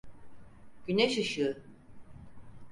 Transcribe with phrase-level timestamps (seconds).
[0.87, 1.61] Güneş ışığı.